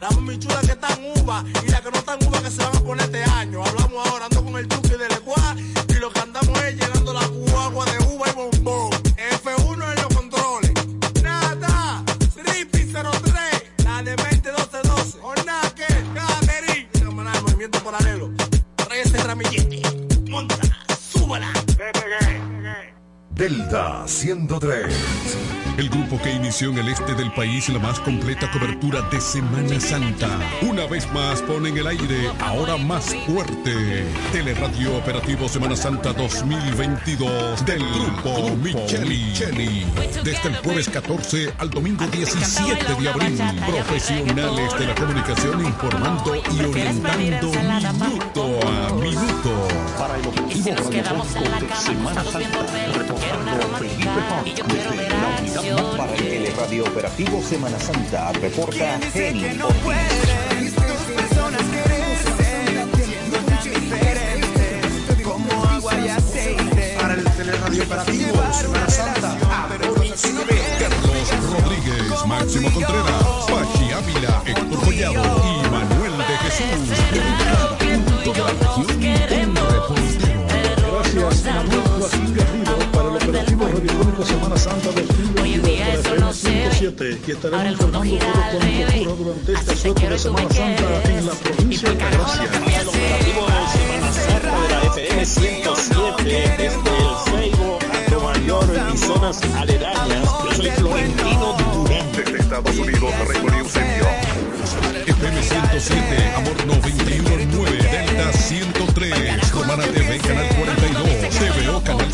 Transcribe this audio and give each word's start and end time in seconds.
La 0.00 0.08
mami 0.10 0.38
chula 0.38 0.60
que 0.60 0.72
está 0.72 0.88
en 0.94 1.20
uva 1.20 1.44
y 1.66 1.70
la 1.70 1.80
que 1.80 1.90
no 1.90 1.98
está 1.98 2.14
en 2.14 2.28
uva 2.28 2.40
que 2.42 2.50
se 2.50 2.62
van 2.62 2.76
a 2.76 2.80
poner 2.80 3.04
este 3.06 3.24
año. 3.24 3.64
Hablamos 3.64 4.06
ahora, 4.06 4.26
ando 4.26 4.44
con 4.44 4.56
el 4.56 4.68
Chucky 4.68 4.90
de 4.90 5.08
Lecuá 5.08 5.56
y 5.88 5.94
lo 5.94 6.10
que 6.10 6.20
andamos 6.20 6.62
es 6.62 6.74
llenando 6.76 7.12
la 7.12 7.20
agua 7.20 7.84
de 7.86 7.98
uva 8.06 8.26
y 8.28 8.32
bombón. 8.32 8.90
F1 9.42 9.92
en 9.92 10.02
los 10.02 10.14
controles. 10.14 10.72
Nada, 11.22 12.04
Rippy 12.36 12.92
03, 12.92 13.04
la 13.84 14.02
de 14.04 14.14
201212. 14.16 15.18
O 15.22 15.34
nada 15.44 15.74
que, 15.74 15.86
Camerín. 16.14 16.88
Cámara 17.00 17.32
de 17.32 17.40
movimiento 17.40 17.80
paralelo. 17.80 18.30
Trae 18.76 19.02
ese 19.02 19.18
ramillete. 19.18 19.82
Monta, 20.30 20.56
súbala. 21.10 21.52
Delta 23.30 24.04
103. 24.06 25.57
El 25.78 25.88
grupo 25.90 26.20
que 26.20 26.32
inició 26.32 26.70
en 26.70 26.78
el 26.78 26.88
este 26.88 27.14
del 27.14 27.30
país 27.30 27.68
la 27.68 27.78
más 27.78 28.00
completa 28.00 28.50
cobertura 28.50 29.00
de 29.12 29.20
Semana 29.20 29.78
Santa. 29.78 30.28
Una 30.62 30.86
vez 30.86 31.08
más 31.12 31.40
pone 31.42 31.68
en 31.68 31.78
el 31.78 31.86
aire, 31.86 32.32
ahora 32.40 32.76
más 32.76 33.14
fuerte, 33.24 34.04
Teleradio 34.32 34.96
Operativo 34.96 35.48
Semana 35.48 35.76
Santa 35.76 36.12
2022 36.14 37.64
del 37.64 37.78
grupo 37.78 38.56
Micheli. 38.56 39.86
Desde 40.24 40.48
el 40.48 40.56
jueves 40.56 40.88
14 40.88 41.54
al 41.58 41.70
domingo 41.70 42.04
17 42.08 42.94
de 43.00 43.08
abril, 43.08 43.38
profesionales 43.68 44.78
de 44.80 44.84
la 44.84 44.94
comunicación 44.96 45.64
informando 45.64 46.34
y 46.34 46.60
orientando 46.64 47.52
minuto 47.52 48.60
a 48.66 48.94
minuto. 48.94 49.68
Para 49.96 50.16
el 50.16 50.26
objetivo 50.26 50.90
de 50.90 51.04
Semana 51.76 52.24
Santa, 52.24 52.62
reportando 52.98 53.78
Felipe 53.78 54.08
Paz 54.28 54.44
desde 54.44 55.08
la 55.08 55.38
unidad 55.38 55.67
para 55.76 56.14
el 56.14 56.28
teleradio 56.28 56.84
operativo 56.84 57.42
Semana 57.42 57.78
Santa, 57.78 58.32
reporta 58.32 58.98
Jenny 59.12 59.60
Ortiz. 59.60 60.72
personas 61.14 61.62
como 65.22 65.64
agua 65.64 65.94
y 66.04 66.08
aceite. 66.08 66.96
Para 67.00 67.14
el 67.14 67.24
teleradio 67.24 67.82
operativo 67.82 68.42
Semana 68.52 68.88
Santa. 68.88 69.38
Carlos 70.78 71.04
Rodríguez, 71.52 72.26
Máximo 72.26 72.70
Contreras, 72.72 73.22
Pachi 73.50 73.92
Ávila, 73.92 74.42
Héctor 74.46 74.80
Collado 74.80 75.42
y 75.44 75.70
Manuel 75.70 76.18
de 76.18 76.36
Jesús. 76.38 76.88
De 76.88 76.96
de. 79.36 79.78
Gracias, 80.90 81.54
Manuel 81.54 81.82
Joaquín 81.98 82.34
Garrido, 82.34 82.92
para 82.92 83.08
el 83.08 83.16
operativo 83.16 83.66
radiofónico 83.66 84.24
Semana 84.24 84.56
Santa 84.56 84.88
2022 84.92 85.07
7 86.96 87.20
y 87.26 87.30
estaremos 87.32 87.52
Ahora 87.52 87.68
el 87.68 87.74
alternando 87.74 88.18
todo 88.18 88.58
con 88.58 88.70
cultura 88.80 89.14
durante 89.14 89.52
esta 89.52 89.76
suerte 89.76 90.08
de 90.08 90.18
Semana 90.18 90.48
Santa 90.48 91.02
en 91.10 91.26
la 91.26 91.32
provincia 91.32 91.88
de 91.90 91.96
Gracia. 91.96 92.42
El 92.80 92.88
operativo 92.88 93.46
Semana 93.72 94.12
Santa 94.12 94.60
de 94.60 94.68
la 94.68 94.82
FM 94.94 95.26
107 95.26 96.24
desde 96.24 96.68
el 96.68 96.72
Seibo 97.24 97.78
a 98.16 98.32
Mayor 98.32 98.64
y 98.92 98.96
zonas 98.96 99.40
aledañas. 99.56 100.28
Yo 100.44 100.52
soy 100.54 100.70
Florentino 100.70 101.56
Durán. 101.74 102.12
Desde 102.16 102.38
Estados 102.38 102.76
Unidos, 102.76 103.12
Reino 103.28 103.48
Unido, 103.48 104.08
FM 105.06 105.42
107, 105.42 106.32
Amor 106.36 106.56
91.9, 106.66 107.90
Delta 107.90 108.32
103, 108.32 109.52
Romana 109.52 109.84
TV, 109.84 110.18
Canal 110.18 110.48
42. 110.56 111.07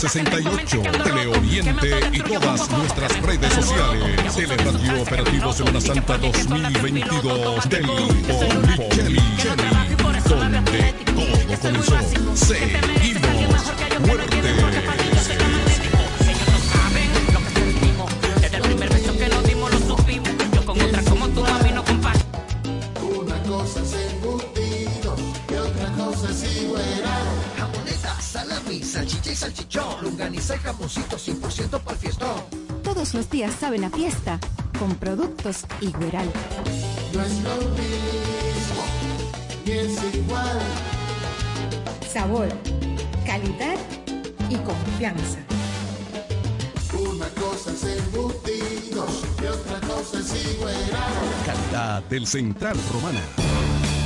68, 0.08 0.82
Teleoriente 1.02 1.88
y 2.12 2.20
todas 2.20 2.70
nuestras 2.70 3.22
redes 3.22 3.52
sociales. 3.54 4.34
Teleradio 4.34 5.00
Operativo 5.02 5.50
Semana 5.50 5.80
Santa 5.80 6.18
2022 6.18 7.68
del 7.70 7.82
grupo 7.84 8.44
Micheli, 8.66 9.18
donde 9.42 9.96
todo 9.96 11.56
comenzó. 11.62 11.96
Seguimos 12.34 12.83
los 33.80 33.92
días 33.92 34.14
saben 34.24 34.38
a 34.38 34.38
fiesta 34.38 34.38
con 34.78 34.94
productos 34.96 35.64
Igueral. 35.80 36.30
No 37.12 37.22
es 37.22 37.42
lo 37.42 37.56
mismo, 37.70 38.84
ni 39.64 39.72
es 39.72 40.14
igual. 40.14 40.60
Sabor, 42.12 42.48
calidad 43.26 43.76
y 44.48 44.56
confianza. 44.56 45.38
Una 46.98 47.26
cosa 47.30 47.72
es 47.72 47.84
embutidos 47.84 49.24
y 49.42 49.46
otra 49.46 49.80
cosa 49.88 50.18
es 50.20 50.54
igual. 50.54 50.74
Calidad 51.44 52.02
del 52.04 52.26
Central 52.26 52.76
Romana. 52.92 53.43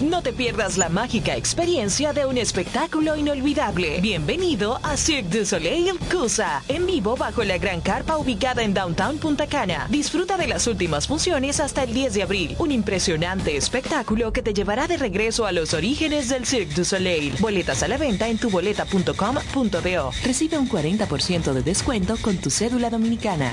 No 0.02 0.22
te 0.22 0.32
pierdas 0.32 0.78
la 0.78 0.88
mágica 0.88 1.34
experiencia 1.34 2.12
de 2.12 2.24
un 2.24 2.38
espectáculo 2.38 3.16
inolvidable. 3.16 4.00
Bienvenido 4.00 4.78
a 4.84 4.96
Cirque 4.96 5.40
du 5.40 5.44
Soleil 5.44 5.98
Cusa, 6.08 6.62
en 6.68 6.86
vivo 6.86 7.16
bajo 7.16 7.42
la 7.42 7.58
gran 7.58 7.80
carpa 7.80 8.16
ubicada 8.16 8.62
en 8.62 8.74
Downtown 8.74 9.18
Punta 9.18 9.48
Cana. 9.48 9.88
Disfruta 9.90 10.36
de 10.36 10.46
las 10.46 10.68
últimas 10.68 11.08
funciones 11.08 11.58
hasta 11.58 11.82
el 11.82 11.92
10 11.92 12.14
de 12.14 12.22
abril. 12.22 12.54
Un 12.60 12.70
impresionante 12.70 13.56
espectáculo 13.56 14.32
que 14.32 14.40
te 14.42 14.54
llevará 14.54 14.86
de 14.86 14.98
regreso 14.98 15.46
a 15.46 15.52
los 15.52 15.74
orígenes 15.74 16.28
del 16.28 16.46
Cirque 16.46 16.74
du 16.76 16.84
Soleil. 16.84 17.34
Boletas 17.40 17.82
a 17.82 17.88
la 17.88 17.98
venta 17.98 18.28
en 18.28 18.38
tuboleta.com.do. 18.38 20.10
Recibe 20.22 20.58
un 20.58 20.68
40% 20.68 21.52
de 21.52 21.62
descuento 21.62 22.16
con 22.22 22.36
tu 22.36 22.50
cédula 22.50 22.88
dominicana. 22.88 23.52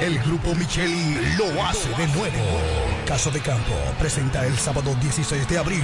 El 0.00 0.18
grupo 0.20 0.54
Micheli 0.54 1.16
lo 1.38 1.64
hace 1.64 1.88
de 1.88 2.06
nuevo. 2.08 2.87
Caso 3.08 3.30
de 3.30 3.40
Campo 3.40 3.72
presenta 3.98 4.44
el 4.44 4.58
sábado 4.58 4.94
16 5.00 5.48
de 5.48 5.56
abril 5.56 5.82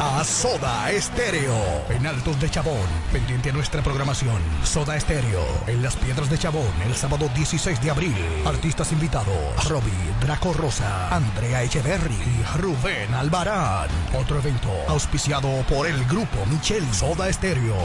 a 0.00 0.24
Soda 0.24 0.90
Estéreo 0.90 1.54
en 1.88 2.04
Altos 2.04 2.40
de 2.40 2.50
Chabón. 2.50 2.88
Pendiente 3.12 3.50
a 3.50 3.52
nuestra 3.52 3.80
programación. 3.80 4.42
Soda 4.64 4.96
Estéreo 4.96 5.46
en 5.68 5.84
Las 5.84 5.94
Piedras 5.94 6.28
de 6.28 6.36
Chabón 6.36 6.66
el 6.84 6.96
sábado 6.96 7.30
16 7.32 7.80
de 7.80 7.90
abril. 7.90 8.16
Artistas 8.44 8.90
invitados: 8.90 9.68
Robbie, 9.68 9.92
Draco 10.20 10.52
Rosa, 10.52 11.14
Andrea 11.14 11.62
Echeverry 11.62 12.12
y 12.12 12.58
Rubén 12.58 13.14
Albarán. 13.14 13.88
Otro 14.12 14.38
evento 14.38 14.72
auspiciado 14.88 15.48
por 15.68 15.86
el 15.86 16.04
grupo 16.06 16.44
Micheli 16.50 16.92
Soda 16.92 17.28
Estéreo. 17.28 17.76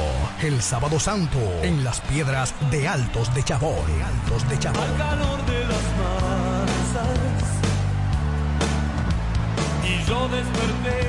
El 0.42 0.64
sábado 0.64 1.00
santo 1.00 1.38
en 1.62 1.84
Las 1.84 2.02
Piedras 2.02 2.56
de 2.72 2.88
Altos 2.88 3.32
de 3.36 3.44
Chabón. 3.44 3.86
Altos 4.04 4.50
de 4.50 4.58
Chabón. 4.58 4.82
Al 4.82 4.98
calor 4.98 5.46
de 5.46 5.60
las 5.60 5.84
masas. 6.00 6.29
Yo 10.10 10.28
desperté 10.28 11.09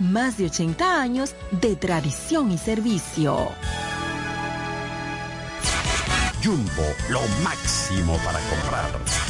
más 0.00 0.38
de 0.38 0.46
80 0.46 1.00
años 1.00 1.34
de 1.52 1.76
tradición 1.76 2.50
y 2.50 2.58
servicio. 2.58 3.50
Jumbo, 6.42 6.82
lo 7.10 7.20
máximo 7.42 8.16
para 8.24 8.40
comprar. 8.48 9.29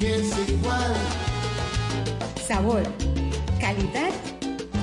es 0.00 0.48
igual. 0.48 0.94
Sabor, 2.46 2.82
calidad 3.60 4.10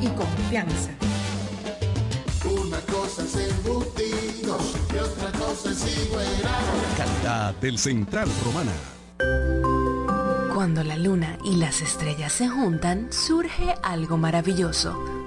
y 0.02 0.08
confianza. 0.08 0.92
Una 2.46 2.80
cosa 2.82 3.24
es 3.24 3.36
embutido 3.36 4.58
y 4.94 4.98
otra 4.98 5.32
cosa 5.40 5.72
es 5.72 6.08
igual. 6.08 6.26
Calidad 6.96 7.56
del 7.56 7.78
Central 7.78 8.30
Romana. 8.46 8.72
Cuando 10.54 10.84
la 10.84 10.98
luna 10.98 11.38
y 11.44 11.58
las 11.58 11.82
estrellas 11.82 12.34
se 12.34 12.48
juntan, 12.48 13.12
surge 13.12 13.76
algo 13.84 14.18
maravilloso. 14.18 15.27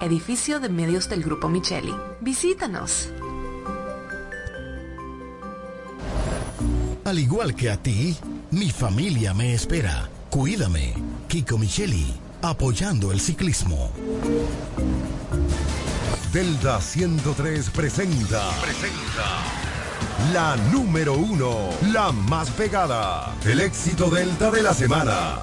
edificio 0.00 0.60
de 0.60 0.68
medios 0.68 1.08
del 1.08 1.22
Grupo 1.22 1.48
Micheli. 1.48 1.94
Visítanos. 2.20 3.08
Al 7.04 7.18
igual 7.18 7.54
que 7.54 7.70
a 7.70 7.76
ti, 7.76 8.16
mi 8.50 8.70
familia 8.70 9.32
me 9.32 9.54
espera. 9.54 10.08
Cuídame. 10.30 10.94
Kiko 11.28 11.56
Micheli, 11.56 12.12
apoyando 12.42 13.12
el 13.12 13.20
ciclismo. 13.20 13.90
Delta 16.32 16.80
103 16.80 17.70
presenta. 17.70 18.50
Presenta. 18.60 19.66
La 20.32 20.56
número 20.72 21.14
uno, 21.14 21.70
la 21.92 22.10
más 22.10 22.50
pegada. 22.50 23.34
El 23.44 23.60
éxito 23.60 24.10
Delta 24.10 24.50
de 24.50 24.62
la 24.62 24.74
semana. 24.74 25.42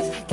Yes. 0.00 0.29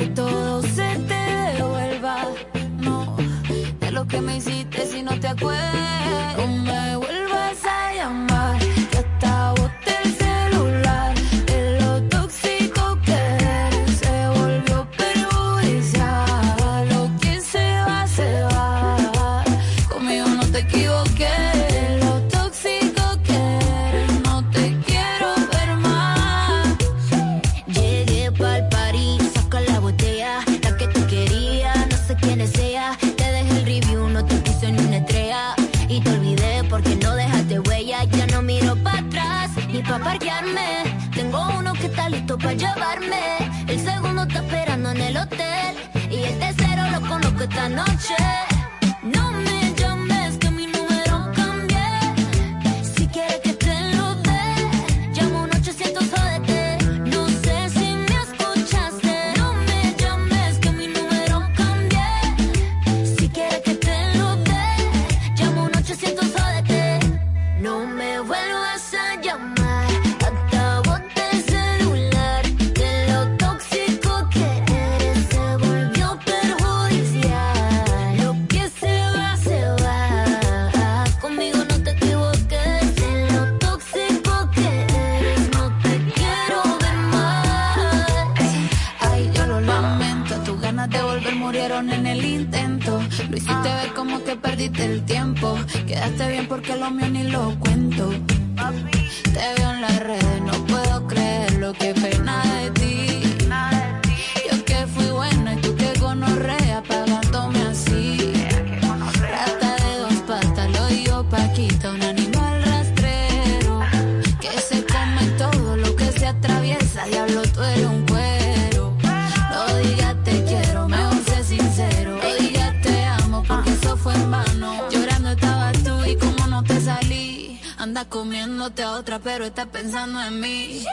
comiéndote 128.08 128.82
a 128.82 128.92
otra, 128.92 129.18
pero 129.18 129.44
estás 129.44 129.66
pensando 129.66 130.22
en 130.22 130.40
mí. 130.40 130.84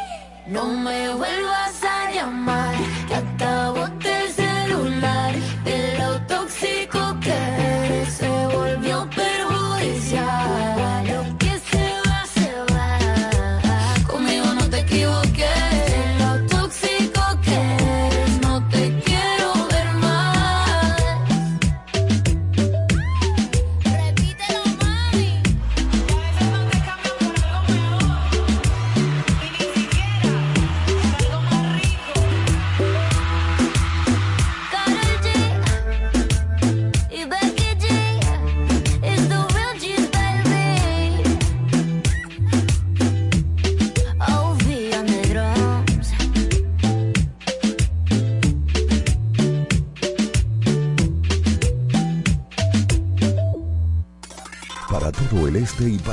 No 0.48 0.66
me 0.66 1.10
vuelvas 1.10 1.84
a 1.84 2.12
llamar, 2.12 2.76
que 3.08 3.16
acabo 3.16 3.88
de 3.88 4.15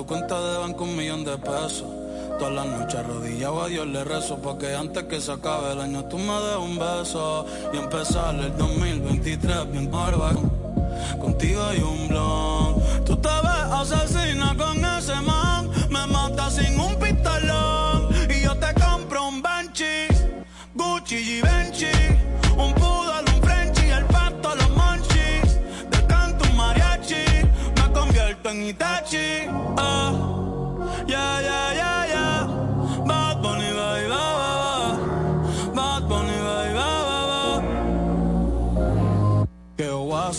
tu 0.00 0.06
cuenta 0.06 0.40
de 0.40 0.56
banco 0.56 0.84
un 0.84 0.96
millón 0.96 1.24
de 1.24 1.36
pesos. 1.36 1.84
Todas 2.38 2.54
las 2.54 2.66
noches 2.66 2.94
arrodillado 2.94 3.60
a 3.60 3.68
Dios 3.68 3.86
le 3.86 4.02
rezo 4.02 4.38
Porque 4.38 4.74
antes 4.74 5.04
que 5.04 5.20
se 5.20 5.30
acabe 5.30 5.72
el 5.72 5.80
año 5.80 6.04
tú 6.04 6.16
me 6.16 6.32
des 6.32 6.56
un 6.56 6.78
beso 6.78 7.44
Y 7.74 7.76
empezar 7.76 8.34
el 8.34 8.56
2023 8.56 9.70
bien 9.70 9.90
bárbaro 9.90 10.40
Contigo 11.20 11.62
hay 11.64 11.82
un 11.82 12.08
blog 12.08 13.04
Tú 13.04 13.14
te 13.16 13.28
ves 13.28 13.72
asesina 13.72 14.56
con 14.56 14.82
ese 14.82 15.20
man 15.20 15.68
Me 15.90 16.06
mata 16.06 16.50
sin 16.50 16.80
un 16.80 16.99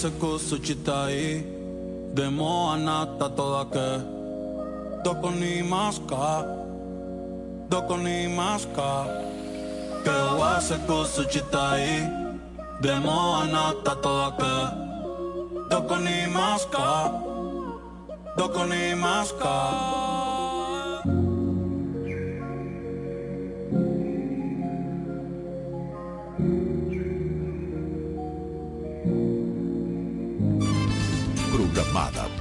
se 0.02 0.10
cosa 0.18 0.58
chitai 0.58 1.46
de 2.16 2.28
moanata 2.38 3.30
toda 3.38 3.66
que 3.74 3.90
doko 5.04 5.30
ni 5.30 5.62
maska 5.62 6.44
doko 7.70 7.98
ni 7.98 8.28
maska 8.28 8.92
que 10.04 10.16
wa 10.40 10.60
se 10.60 10.78
cosa 10.88 11.24
chitai 11.32 11.86
de 12.82 12.94
moanata 13.06 13.94
toda 14.04 14.30
que 14.40 14.56
doko 15.70 15.96
ni 16.06 16.18
maska 16.38 16.90
doko 18.38 18.66
ni 18.66 18.96
maska 18.96 20.01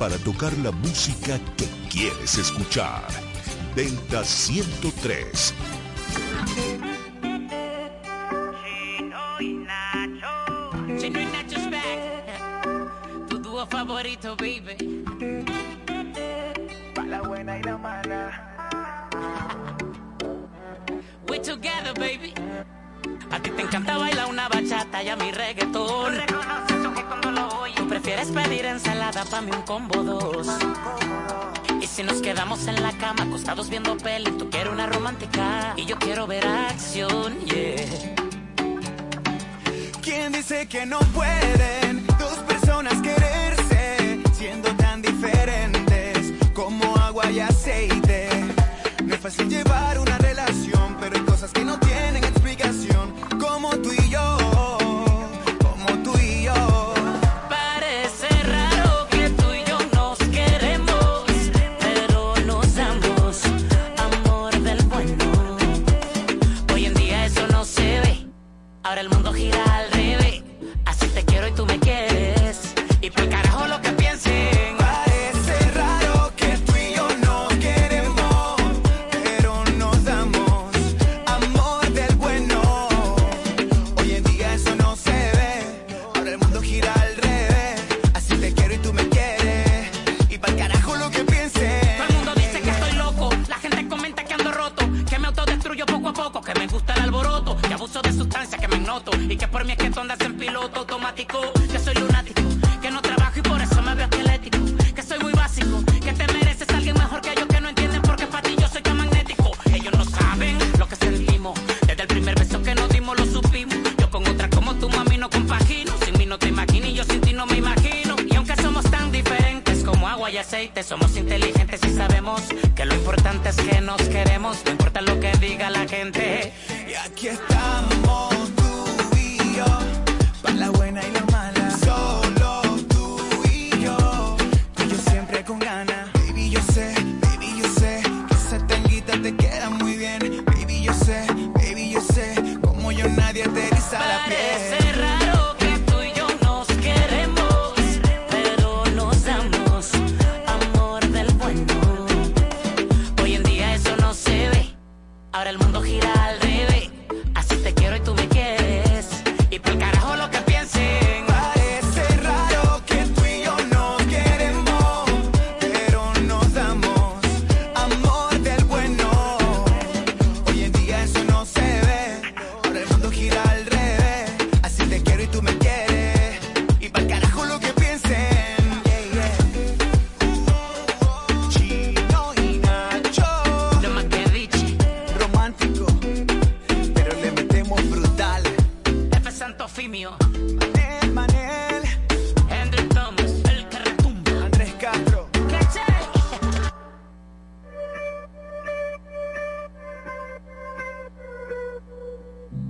para 0.00 0.16
tocar 0.16 0.50
la 0.64 0.72
música 0.72 1.38
que 1.58 1.68
quieres 1.90 2.38
escuchar. 2.38 3.06
Delta 3.76 4.24
103. 4.24 5.54
Chino 8.56 9.40
y 9.40 9.52
Nacho. 9.52 10.70
Chino 10.98 11.20
y 11.20 11.26
Nacho's 11.26 11.70
back. 11.70 13.28
Tu 13.28 13.38
dúo 13.40 13.66
favorito, 13.66 14.34
baby. 14.36 15.04
Para 16.94 17.08
la 17.08 17.20
buena 17.20 17.58
y 17.58 17.62
la 17.62 17.76
mala. 17.76 19.10
We're 21.28 21.42
together, 21.42 21.92
baby. 21.92 22.32
A 23.30 23.38
ti 23.38 23.50
te 23.50 23.60
encanta 23.60 23.98
bailar 23.98 24.30
una 24.30 24.48
bachata 24.48 25.02
y 25.02 25.10
a 25.10 25.16
mi 25.16 25.30
reggaetón. 25.30 26.14
Reconoce 26.16 26.69
prefieres 28.10 28.30
pedir 28.30 28.64
ensalada 28.64 29.24
pa' 29.24 29.40
mí 29.40 29.52
un 29.52 29.62
combo 29.62 30.02
dos. 30.02 30.48
Y 31.80 31.86
si 31.86 32.02
nos 32.02 32.20
quedamos 32.20 32.66
en 32.66 32.82
la 32.82 32.90
cama, 32.92 33.22
acostados 33.22 33.70
viendo 33.70 33.96
peli, 33.96 34.32
tú 34.32 34.50
quieres 34.50 34.72
una 34.72 34.86
romántica 34.86 35.74
y 35.76 35.84
yo 35.84 35.96
quiero 35.96 36.26
ver 36.26 36.44
acción, 36.44 37.38
yeah. 37.44 37.86
¿Quién 40.02 40.32
dice 40.32 40.66
que 40.66 40.86
no 40.86 40.98
pueden 41.14 42.04
dos 42.18 42.38
personas 42.48 42.94
quererse 43.00 44.20
siendo 44.32 44.74
tan 44.74 45.02
diferentes 45.02 46.32
como 46.52 46.96
agua 46.96 47.30
y 47.30 47.38
aceite? 47.38 48.28
No 49.04 49.14
es 49.14 49.20
fácil 49.20 49.48
llevar 49.48 50.00
una 50.00 50.19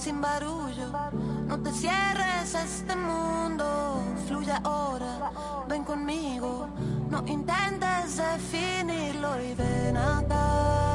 sin 0.00 0.20
barullo. 0.20 0.88
No 1.46 1.60
te 1.60 1.70
cierres 1.72 2.54
a 2.54 2.64
este 2.64 2.96
mundo, 2.96 4.02
fluye 4.26 4.54
ahora, 4.64 5.30
ven 5.68 5.84
conmigo. 5.84 6.68
No 7.10 7.22
intentes 7.26 8.16
definirlo 8.16 9.40
y 9.42 9.54
ven 9.54 9.96
a 9.96 10.18
acá. 10.18 10.89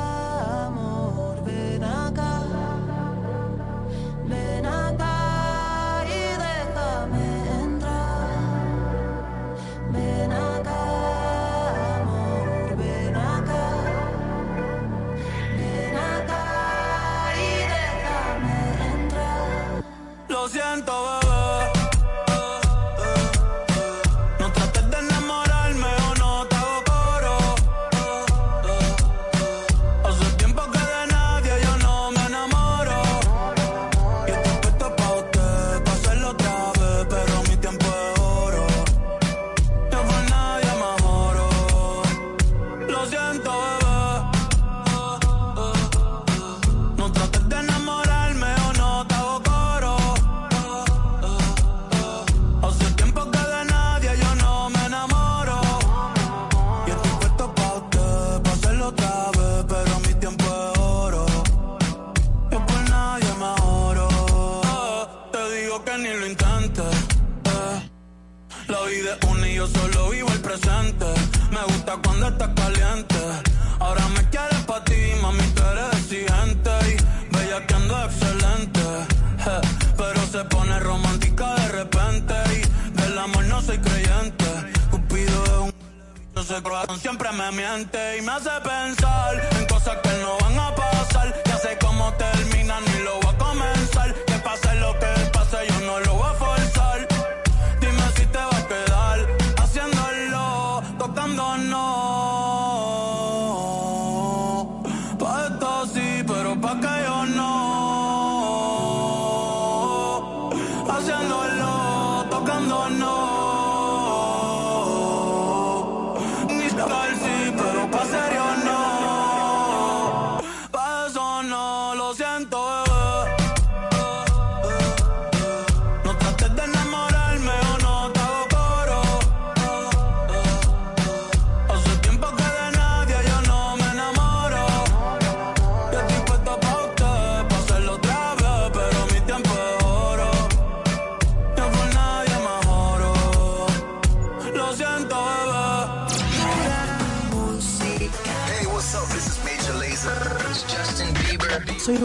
ese 86.56 86.64
corazón 86.64 87.00
siempre 87.00 87.30
me 87.34 87.52
miente 87.52 88.18
y 88.18 88.22
me 88.22 88.32
hace 88.32 88.50
pensar 88.64 89.50
en 89.60 89.66
cosas 89.66 89.98
que 90.02 90.10
no 90.22 90.38
van 90.38 90.58
a 90.58 90.74
pasar. 90.74 91.44
Ya 91.46 91.58
sé 91.58 91.78
cómo 91.82 92.14
terminan 92.14 92.84
y 92.98 93.04
lo 93.04 93.16
voy 93.16 93.25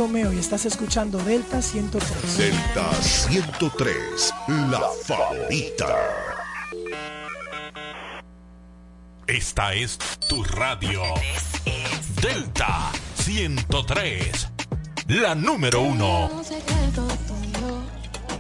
Romeo 0.01 0.33
y 0.33 0.39
estás 0.39 0.65
escuchando 0.65 1.19
Delta 1.19 1.61
103. 1.61 2.39
Delta 2.39 2.91
103, 2.95 4.35
la 4.71 4.81
favorita. 5.05 5.95
Esta 9.27 9.75
es 9.75 9.99
tu 10.27 10.43
radio. 10.43 11.03
Delta 12.23 12.91
103, 13.17 14.49
la 15.09 15.35
número 15.35 15.83
uno. 15.83 16.31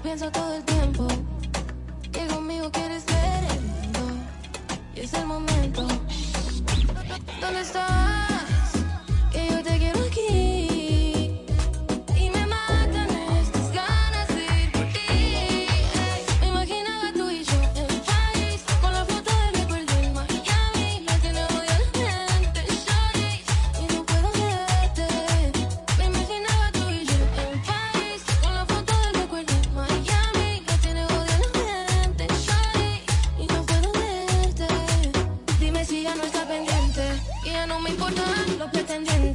Pienso 0.03 0.33
todo 0.33 0.55
el 0.55 0.65
tiempo 0.65 1.09
que 2.11 2.27
conmigo 2.27 2.73
quieres 2.73 3.05
ver 3.05 3.45
el 3.53 3.61
mundo. 3.61 4.01
Y 4.95 5.01
es 5.01 5.13
el 5.13 5.27
momento. 5.27 5.87
¿Dónde 7.39 7.61
estás? 7.61 8.50
abandonan 38.11 38.59
lo 38.59 38.71
pretendiente. 38.71 39.30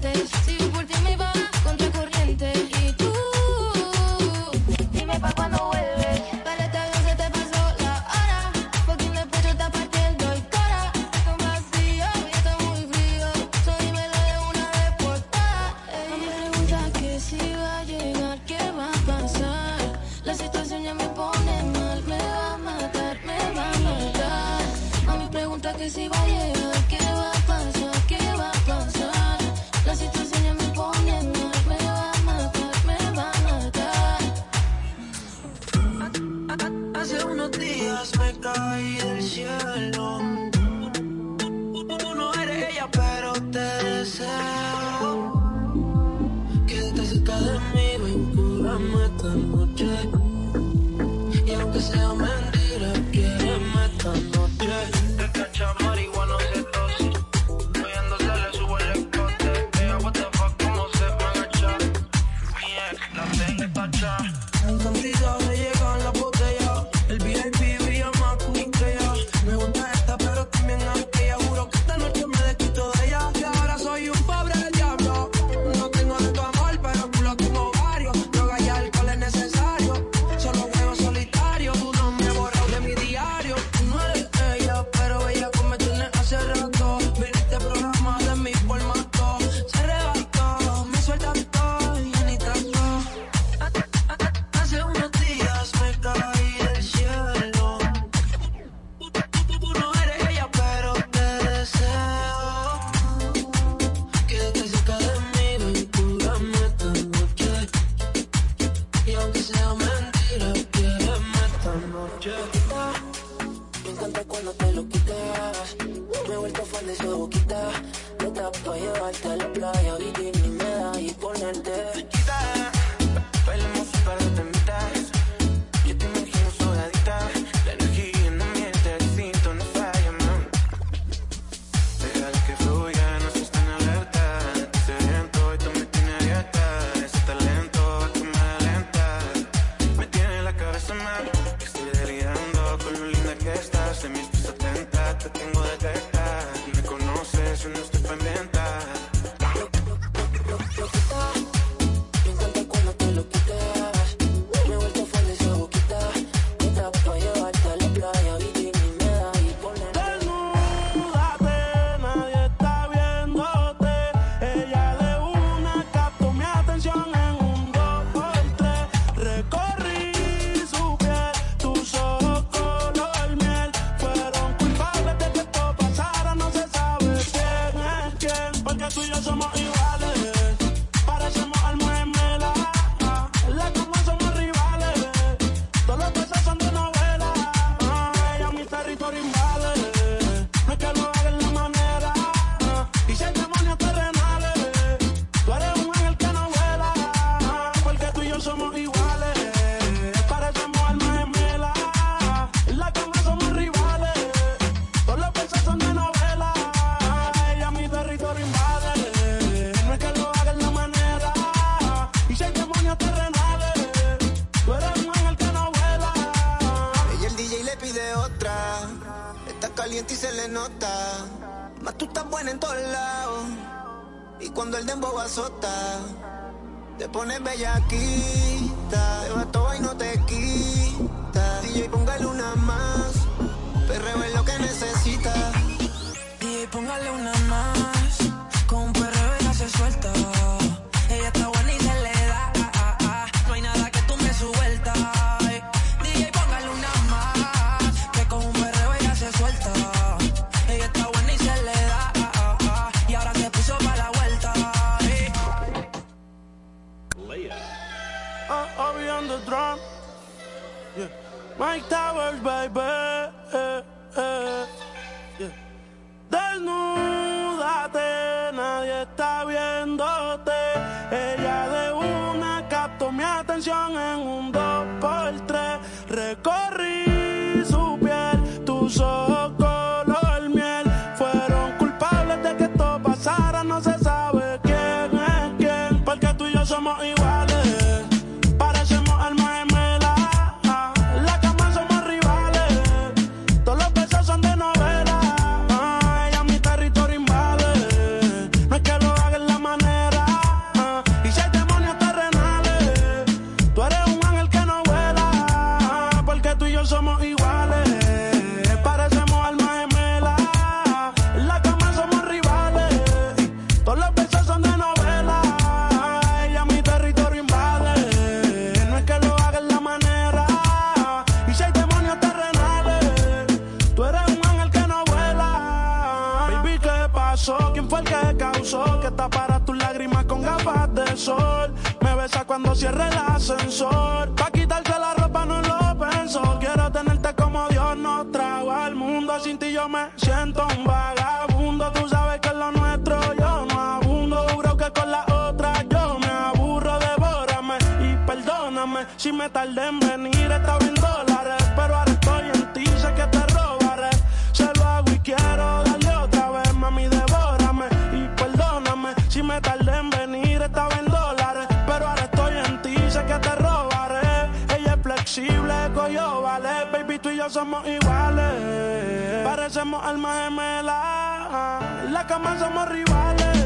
tú 367.26 367.32
y 367.32 367.38
yo 367.38 367.50
somos 367.50 367.84
iguales. 367.88 369.44
Parecemos 369.44 370.06
almas 370.06 370.44
gemelas. 370.44 372.04
En 372.06 372.14
la 372.14 372.28
cama 372.28 372.56
somos 372.60 372.88
rivales. 372.88 373.65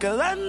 Q. 0.00 0.08
Así 0.08 0.39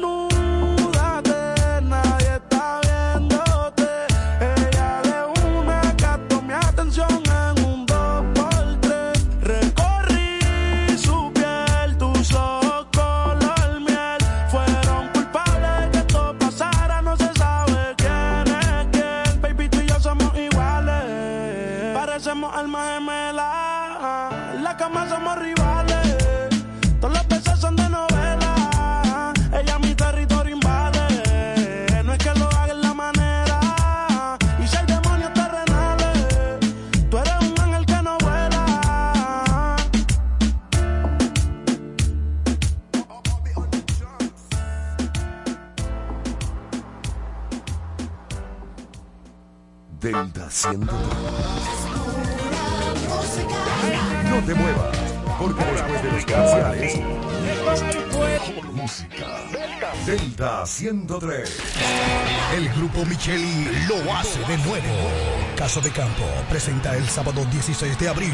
De 65.79 65.89
Campo 65.91 66.25
presenta 66.49 66.97
el 66.97 67.07
sábado 67.07 67.45
16 67.45 67.97
de 67.97 68.09
abril 68.09 68.33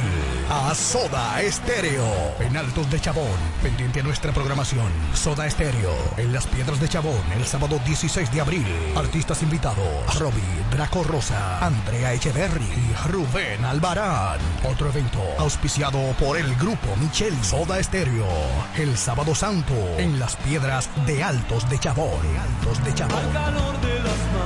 a 0.50 0.73
Soda 0.73 1.39
Estéreo 1.43 2.04
en 2.39 2.58
Altos 2.58 2.89
de 2.89 3.00
Chabón. 3.00 3.28
Pendiente 3.62 4.00
a 4.00 4.04
nuestra 4.04 4.32
programación. 4.32 4.91
Soda 5.13 5.45
Estéreo 5.45 5.93
en 6.17 6.34
Las 6.34 6.47
Piedras 6.47 6.80
de 6.80 6.89
Chabón 6.89 7.21
el 7.36 7.45
sábado 7.45 7.80
16 7.86 8.32
de 8.32 8.41
abril. 8.41 8.65
Artistas 8.95 9.43
invitados: 9.43 10.19
Robbie, 10.19 10.41
Draco 10.71 11.04
Rosa, 11.04 11.63
Andrea 11.63 12.12
Echeverry 12.13 12.65
y 12.65 13.08
Rubén 13.08 13.63
Albarán. 13.65 14.39
Otro 14.63 14.89
evento 14.89 15.21
auspiciado 15.38 16.00
por 16.19 16.38
el 16.38 16.56
grupo 16.56 16.95
Micheli 17.00 17.43
Soda 17.43 17.78
Estéreo 17.78 18.26
el 18.78 18.97
sábado 18.97 19.36
santo 19.36 19.76
en 20.00 20.17
Las 20.17 20.36
Piedras 20.38 20.89
de 21.06 21.23
Altos 21.23 21.69
de 21.69 21.80
Chabón. 21.80 22.19
Al 22.36 23.82
de 23.82 24.00
las 24.00 24.37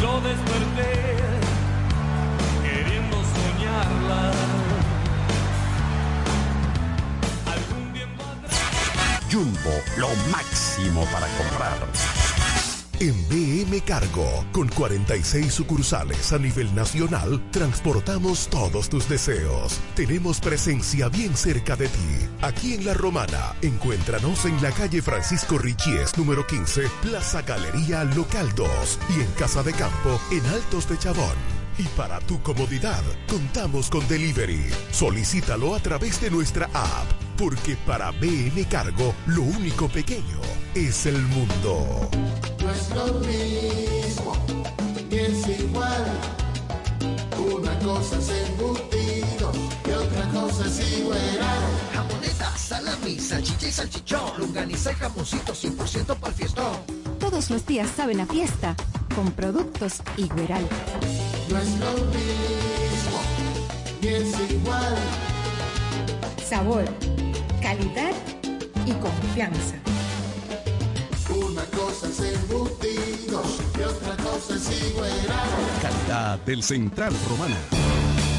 yo 0.00 0.20
desperté 0.20 1.16
queriendo 2.62 3.16
soñarla. 3.16 4.32
Jumbo, 9.30 9.74
lo 9.96 10.08
máximo 10.30 11.04
para 11.12 11.26
comprar. 11.38 12.23
En 13.00 13.14
BM 13.28 13.80
Cargo, 13.80 14.44
con 14.52 14.68
46 14.68 15.52
sucursales 15.52 16.32
a 16.32 16.38
nivel 16.38 16.72
nacional, 16.74 17.42
transportamos 17.50 18.48
todos 18.48 18.88
tus 18.88 19.08
deseos. 19.08 19.80
Tenemos 19.96 20.40
presencia 20.40 21.08
bien 21.08 21.36
cerca 21.36 21.74
de 21.74 21.88
ti. 21.88 22.28
Aquí 22.42 22.74
en 22.74 22.84
La 22.84 22.94
Romana, 22.94 23.56
encuéntranos 23.62 24.44
en 24.44 24.62
la 24.62 24.70
calle 24.70 25.02
Francisco 25.02 25.58
Richies, 25.58 26.16
número 26.16 26.46
15, 26.46 26.84
Plaza 27.02 27.42
Galería 27.42 28.04
Local 28.04 28.54
2 28.54 28.68
y 29.16 29.20
en 29.22 29.30
Casa 29.32 29.62
de 29.62 29.72
Campo, 29.72 30.20
en 30.30 30.46
Altos 30.46 30.88
de 30.88 30.96
Chabón. 30.98 31.53
Y 31.76 31.82
para 31.96 32.20
tu 32.20 32.40
comodidad, 32.40 33.02
contamos 33.28 33.90
con 33.90 34.06
delivery. 34.06 34.70
Solicítalo 34.92 35.74
a 35.74 35.80
través 35.80 36.20
de 36.20 36.30
nuestra 36.30 36.66
app, 36.72 37.10
porque 37.36 37.76
para 37.84 38.12
BM 38.12 38.64
Cargo, 38.68 39.12
lo 39.26 39.42
único 39.42 39.88
pequeño 39.88 40.40
es 40.74 41.06
el 41.06 41.18
mundo. 41.18 42.08
No 42.60 42.70
es 42.70 42.90
lo 42.90 43.14
mismo, 43.20 44.36
ni 45.10 45.18
es 45.18 45.60
igual. 45.60 46.20
Una 47.52 47.76
cosa 47.80 48.18
es 48.18 48.28
embutido 48.28 49.52
y 49.86 49.90
otra 49.90 50.28
cosa 50.30 50.66
es 50.66 50.98
igual. 50.98 51.18
Jamoneta, 51.92 52.56
salami, 52.56 53.18
salchicha 53.18 53.66
y 53.66 53.72
salchichón. 53.72 54.38
Lunganiza 54.38 54.92
y 54.92 54.94
jamoncito 54.94 55.52
100% 55.52 56.06
para 56.06 56.28
el 56.28 56.34
fiestón. 56.34 57.03
Todos 57.34 57.50
los 57.50 57.66
días 57.66 57.90
saben 57.90 58.20
a 58.20 58.26
fiesta 58.26 58.76
con 59.12 59.28
productos 59.32 59.94
Igueral. 60.16 60.64
No 61.50 61.58
es 61.58 61.80
lo 61.80 61.92
mismo, 62.14 63.18
ni 64.00 64.06
es 64.06 64.50
igual. 64.52 64.94
Sabor, 66.48 66.84
calidad 67.60 68.12
y 68.86 68.92
confianza. 68.92 69.74
Una 71.28 71.64
cosa 71.76 72.06
es 72.06 72.20
embutido 72.20 73.42
y 73.80 73.82
otra 73.82 74.16
cosa 74.22 74.54
es 74.54 74.90
igual. 74.92 75.10
Calidad 75.82 76.38
del 76.38 76.62
Central 76.62 77.12
Romana. 77.28 77.56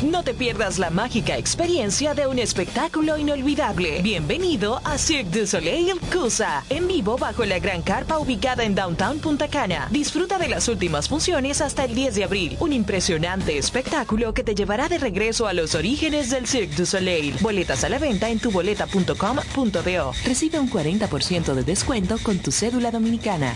No 0.04 0.24
te 0.24 0.34
pierdas 0.34 0.78
la 0.78 0.90
mágica 0.90 1.38
experiencia 1.38 2.14
de 2.14 2.28
un 2.28 2.38
espectáculo 2.38 3.18
inolvidable. 3.18 4.02
Bienvenido 4.02 4.82
a 4.84 4.98
Cirque 4.98 5.40
du 5.40 5.48
Soleil 5.48 6.00
Cusa, 6.12 6.66
en 6.70 6.88
vivo 6.88 7.18
bajo 7.18 7.46
la 7.46 7.60
gran 7.60 7.82
carpa 7.82 8.20
ubicada 8.20 8.66
en 8.66 8.76
Downtown 8.76 9.20
Punta 9.20 9.48
Cana. 9.48 9.88
Disfruta 9.92 10.38
de 10.38 10.50
las 10.50 10.68
últimas 10.68 11.08
funciones 11.08 11.62
hasta 11.62 11.86
el 11.86 11.96
10 11.96 12.16
de 12.16 12.24
abril. 12.26 12.58
Un 12.60 12.74
impresionante 12.74 13.58
espectáculo 13.58 14.34
que 14.34 14.44
te 14.44 14.54
llevará 14.54 14.90
de 14.90 14.98
regreso 14.98 15.48
a 15.48 15.54
los 15.54 15.76
orígenes 15.76 16.30
del 16.30 16.46
Cirque 16.46 16.76
du 16.76 16.86
Soleil. 16.86 17.34
Boletas 17.40 17.84
a 17.86 17.90
la 17.90 17.98
venta 17.98 18.30
en 18.30 18.40
tuboleta.com.do. 18.40 20.12
Recibe 20.26 20.60
un 20.60 20.70
40% 20.70 21.54
de 21.54 21.64
descuento 21.64 22.18
con 22.22 22.40
tu 22.40 22.52
cédula 22.52 22.92
dominicana. 22.92 23.56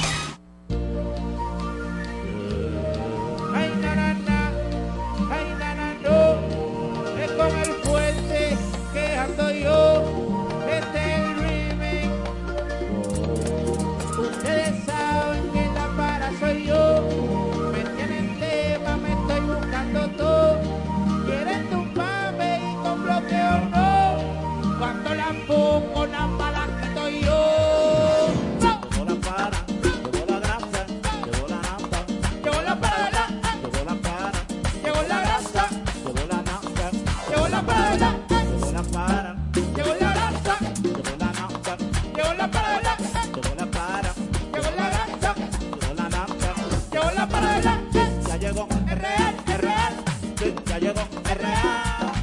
Ya 50.71 50.79
llegó, 50.79 51.01
real. 51.25 52.13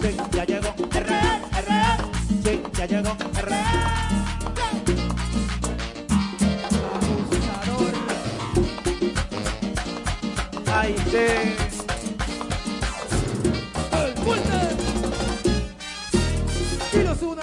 Sí, 0.00 0.16
ya 0.30 0.44
llegó, 0.44 0.74
es 0.94 1.06
real. 1.06 1.98
Sí, 2.44 2.62
ya 2.74 2.86
llegó, 2.86 3.16
real. 3.42 3.68
Ay, 10.72 10.94
sí. 11.10 11.26
El 13.92 14.14
fuerte. 14.22 14.60
Y 16.92 16.98
una. 17.24 17.42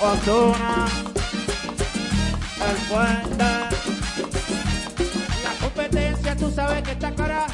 Osuna. 0.00 0.86
El 2.68 2.76
fuerte. 2.86 3.50
La 5.42 5.52
competencia, 5.60 6.36
tú 6.36 6.52
sabes 6.54 6.82
que 6.84 6.92
está 6.92 7.12
cara. 7.12 7.45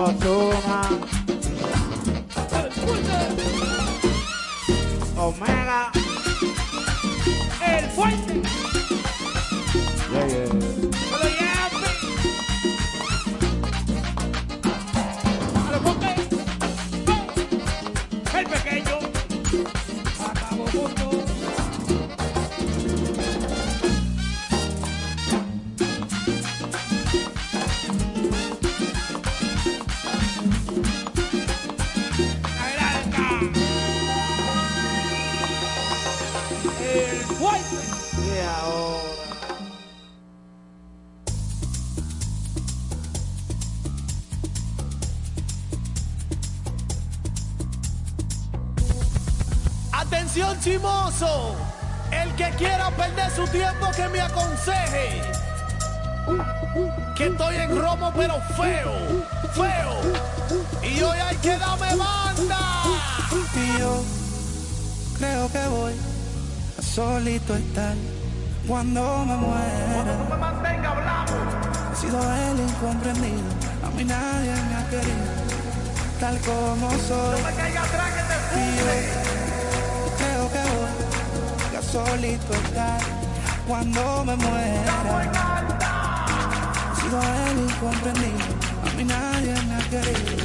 Fuerte. 0.00 0.28
Omega. 5.16 5.89
El 51.22 52.34
que 52.34 52.48
quiera 52.56 52.90
perder 52.92 53.30
su 53.30 53.46
tiempo 53.48 53.90
que 53.94 54.08
me 54.08 54.20
aconseje. 54.22 55.20
Que 57.14 57.26
estoy 57.26 57.56
en 57.56 57.78
romo 57.78 58.10
pero 58.16 58.40
feo, 58.56 58.92
feo. 59.52 60.00
Y 60.82 61.02
hoy 61.02 61.18
hay 61.18 61.36
que 61.36 61.58
darme 61.58 61.94
banda. 61.94 62.58
Y 63.54 63.78
yo 63.78 64.02
creo 65.18 65.52
que 65.52 65.68
voy 65.68 65.92
a 66.78 66.82
solito 66.82 67.54
estar 67.54 67.94
cuando 68.66 69.24
me 69.26 69.36
muera. 69.36 70.16
me 70.30 70.36
mantenga 70.36 70.90
hablando. 70.90 71.32
He 71.92 71.96
sido 71.96 72.18
el 72.18 72.60
incomprendido, 72.60 73.50
a 73.84 73.90
mí 73.90 74.04
nadie 74.04 74.52
me 74.52 74.74
ha 74.74 74.88
querido, 74.88 75.26
tal 76.18 76.38
como 76.38 76.90
soy. 76.92 77.42
No 77.42 77.48
me 77.48 77.54
caiga 77.56 77.82
atrás 77.82 78.10
que 78.14 78.22
te 78.22 79.19
solito 81.90 82.52
estar 82.52 83.00
cuando 83.66 84.24
me 84.24 84.36
muera. 84.36 84.94
He 86.86 87.00
sido 87.00 87.20
el 87.20 87.58
incomprendido, 87.68 88.46
a 88.86 88.90
mí 88.96 89.04
nadie 89.04 89.54
me 89.66 89.74
ha 89.74 89.82
querido, 89.90 90.36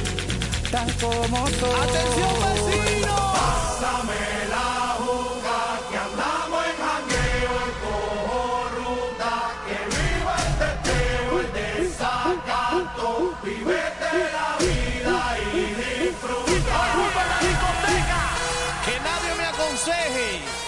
tal 0.72 0.92
como 1.00 1.46
soy. 1.46 1.80
Atención 1.86 2.34
vecino. 2.42 3.16
Pásame 3.38 4.22
la 4.54 4.96
juca 5.04 5.58
que 5.88 5.96
andamos 6.06 6.60
en 6.70 6.76
jangueo, 6.84 7.52
el 7.66 7.72
cojo 7.84 8.40
ruta, 8.78 9.32
que 9.66 9.78
viva 9.94 10.34
el 10.46 10.52
teteo, 10.62 11.30
el 11.42 11.48
desacato, 11.52 13.08
vivete 13.44 14.12
la 14.36 14.48
vida 14.58 15.18
y 15.54 15.62
disfruta. 15.80 16.78
la 17.30 17.38
discoteca. 17.46 18.22
Que 18.84 18.94
nadie 19.00 19.30
me 19.38 19.46
aconseje 19.46 20.65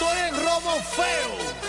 en 0.00 0.34
romo 0.44 0.80
feo, 0.80 1.30
feo, 1.62 1.67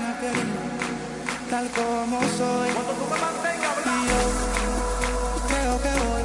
me 0.00 0.12
querido, 0.20 0.60
tal 1.50 1.66
como 1.70 2.20
soy. 2.38 2.70
Cuando 2.70 2.92
tú 2.92 3.04
me 3.12 3.18
mantengas 3.26 3.76
Y 3.84 3.98
yo 4.08 4.20
creo 5.48 5.74
que 5.84 5.92
voy 6.04 6.24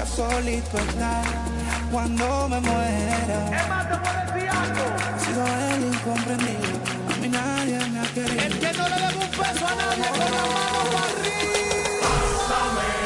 a 0.00 0.06
solito 0.06 0.78
estar 0.78 1.24
cuando 1.90 2.48
me 2.48 2.60
muera. 2.60 3.38
Es 3.60 3.68
más, 3.68 3.88
te 3.88 3.94
voy 3.96 4.08
a 4.08 4.24
decir 4.24 4.48
algo. 4.50 4.84
He 5.16 5.20
sido 5.24 5.42
el 5.70 5.82
incomprendido, 5.94 6.74
a 7.12 7.16
mí 7.20 7.28
nadie 7.28 7.78
me 7.90 8.00
ha 8.00 8.06
querido. 8.14 8.42
El 8.42 8.58
que 8.58 8.72
no 8.78 8.88
le 8.88 8.96
debe 8.96 9.18
un 9.24 9.30
peso 9.30 9.66
a 9.66 9.74
nadie 9.74 10.04
con 10.08 10.18
la 10.18 10.42
mano 10.54 10.80
para 10.92 11.06
arriba. 11.06 11.64
Pásame 12.02 13.03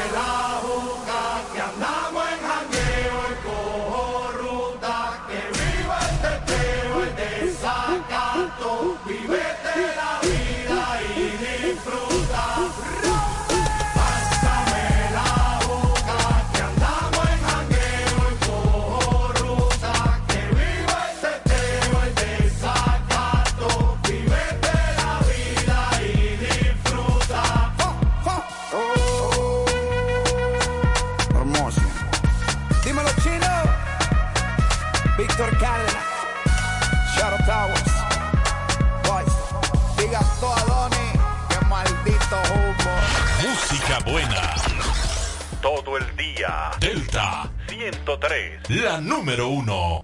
La 48.69 48.99
número 48.99 49.49
uno. 49.49 50.03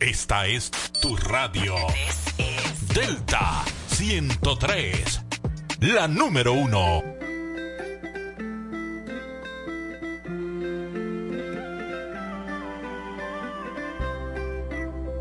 Esta 0.00 0.48
es 0.48 0.68
tu 1.00 1.16
radio. 1.16 1.76
Delta 2.92 3.62
103. 3.86 5.20
La 5.78 6.08
número 6.08 6.54
uno. 6.54 7.04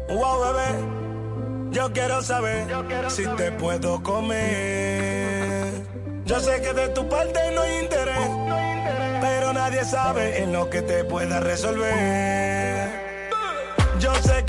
Wow, 0.09 0.41
bebé. 0.41 1.69
Yo 1.73 1.93
quiero 1.93 2.23
saber 2.23 2.65
si 3.09 3.23
te 3.37 3.51
puedo 3.51 4.01
comer. 4.01 5.85
Yo 6.25 6.39
sé 6.39 6.59
que 6.59 6.73
de 6.73 6.89
tu 6.89 7.07
parte 7.07 7.39
no 7.53 7.61
hay 7.61 7.83
interés 7.83 8.38
nadie 9.59 9.83
sabe 9.83 10.41
en 10.41 10.53
lo 10.53 10.69
que 10.69 10.81
te 10.81 11.03
pueda 11.03 11.41
resolver. 11.41 12.89
Yo 13.99 14.15
sé 14.15 14.45
que 14.45 14.48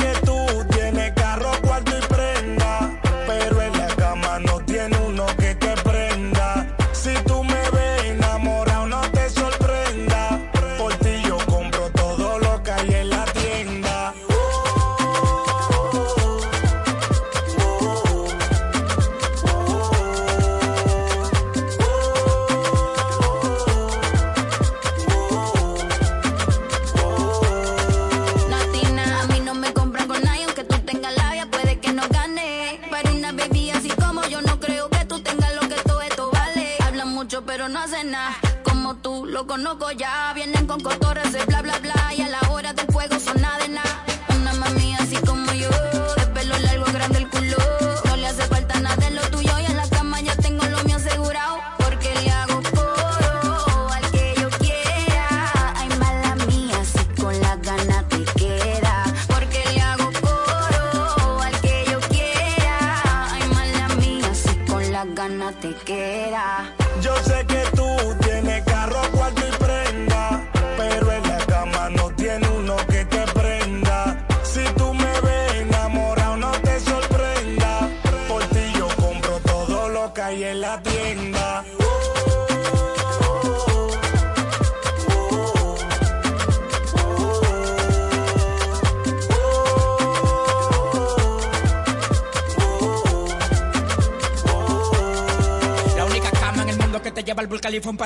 iPhone 97.81 97.97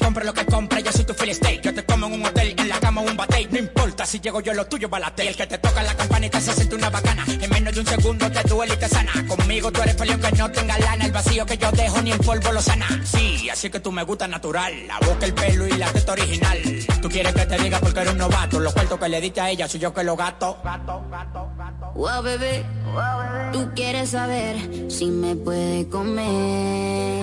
compra 0.00 0.24
lo 0.24 0.34
que 0.34 0.44
compra, 0.44 0.80
yo 0.80 0.90
soy 0.90 1.04
tu 1.04 1.14
Philly 1.14 1.34
steak. 1.34 1.62
Yo 1.62 1.72
te 1.72 1.84
como 1.84 2.06
en 2.06 2.14
un 2.14 2.26
hotel, 2.26 2.54
en 2.58 2.68
la 2.68 2.80
cama 2.80 3.00
un 3.00 3.16
bate. 3.16 3.46
No 3.50 3.58
importa 3.58 4.04
si 4.04 4.18
llego 4.18 4.40
yo, 4.40 4.52
lo 4.54 4.66
tuyo 4.66 4.88
balate. 4.88 5.28
El 5.28 5.36
que 5.36 5.46
te 5.46 5.58
toca 5.58 5.82
la 5.82 5.94
campanita 5.94 6.40
se 6.40 6.52
siente 6.52 6.74
una 6.74 6.90
bacana. 6.90 7.24
En 7.28 7.48
menos 7.50 7.74
de 7.74 7.80
un 7.80 7.86
segundo 7.86 8.30
te 8.30 8.42
duele 8.48 8.74
y 8.74 8.76
te 8.76 8.88
sana. 8.88 9.12
Conmigo 9.28 9.70
tú 9.70 9.82
eres 9.82 9.94
peleón 9.94 10.20
que 10.20 10.32
no 10.32 10.50
tenga 10.50 10.78
lana. 10.78 11.04
El 11.06 11.12
vacío 11.12 11.46
que 11.46 11.56
yo 11.56 11.70
dejo 11.70 12.02
ni 12.02 12.10
en 12.10 12.18
polvo 12.18 12.50
lo 12.52 12.60
sana. 12.60 12.88
Sí, 13.04 13.48
así 13.48 13.70
que 13.70 13.78
tú 13.78 13.92
me 13.92 14.02
gusta 14.02 14.26
natural. 14.26 14.72
La 14.88 14.98
boca, 14.98 15.26
el 15.26 15.34
pelo 15.34 15.68
y 15.68 15.72
la 15.72 15.92
teta 15.92 16.12
original. 16.12 16.58
Tú 17.00 17.08
quieres 17.08 17.34
que 17.34 17.46
te 17.46 17.58
diga 17.58 17.78
porque 17.78 18.00
eres 18.00 18.12
un 18.12 18.18
novato. 18.18 18.58
Los 18.58 18.72
cuartos 18.72 18.98
que 18.98 19.08
le 19.08 19.20
diste 19.20 19.40
a 19.40 19.50
ella 19.50 19.68
soy 19.68 19.78
yo 19.78 19.94
que 19.94 20.02
lo 20.02 20.16
gato. 20.16 20.58
Gato, 20.64 21.04
gato, 21.08 21.52
gato. 21.56 21.92
Wow, 21.94 22.22
bebé. 22.22 22.64
Wow, 22.92 23.22
bebé. 23.22 23.52
Tú 23.52 23.70
quieres 23.76 24.10
saber 24.10 24.56
si 24.90 25.06
me 25.06 25.36
puede 25.36 25.88
comer. 25.88 27.13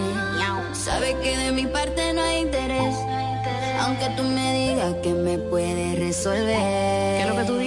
Sabes 1.02 1.16
que 1.24 1.36
de 1.36 1.52
mi 1.52 1.66
parte 1.66 2.14
no 2.14 2.22
hay 2.22 2.42
interés. 2.42 2.94
Aunque 3.80 4.08
tú 4.16 4.22
me 4.22 4.54
digas 4.54 4.94
que 5.02 5.10
me 5.16 5.40
puedes 5.40 5.98
resolver. 5.98 6.46
¿Qué 6.46 7.22
es 7.22 7.28
lo 7.28 7.38
que 7.38 7.44
tú 7.46 7.58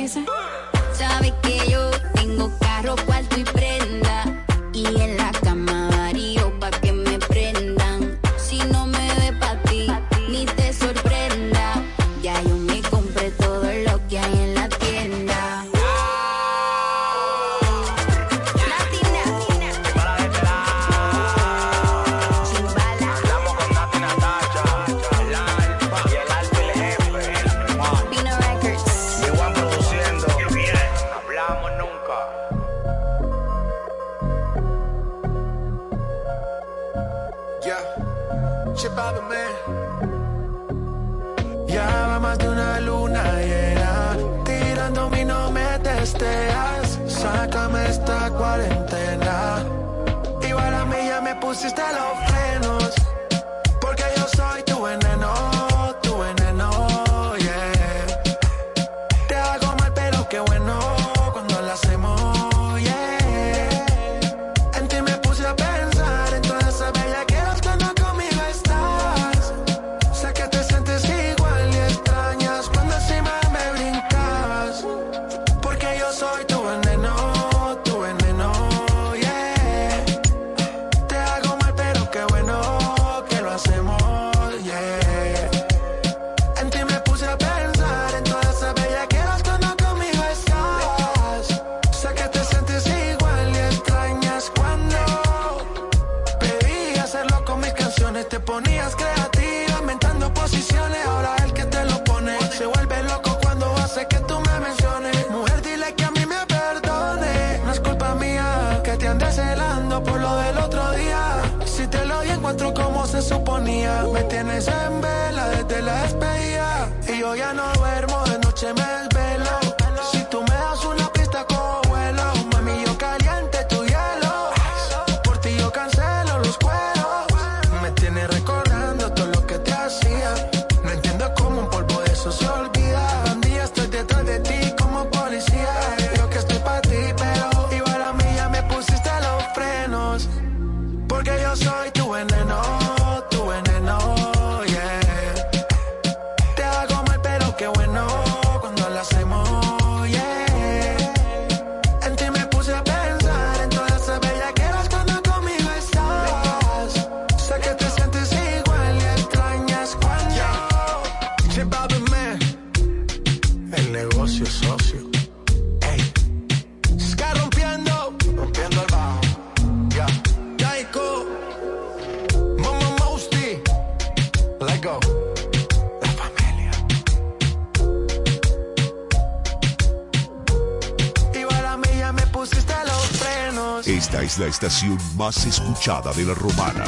estación 184.55 184.96
más 185.16 185.44
escuchada 185.46 186.12
de 186.12 186.26
la 186.26 186.34
romana. 186.34 186.84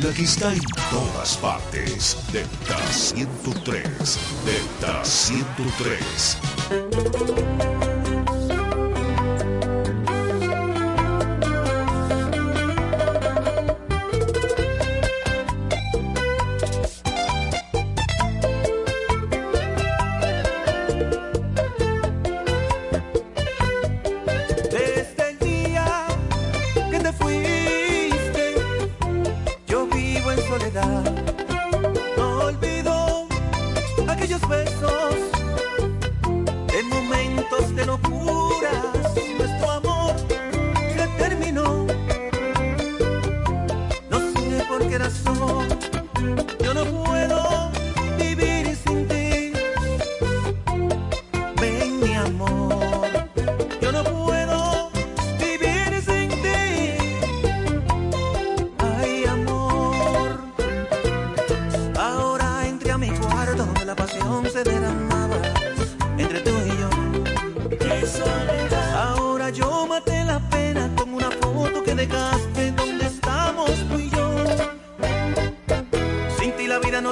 La 0.00 0.12
que 0.12 0.24
está 0.24 0.52
en 0.52 0.60
todas 0.90 1.38
partes. 1.38 2.18
Delta 2.30 2.76
103. 2.92 4.18
Delta 4.44 5.02
103. 5.02 7.89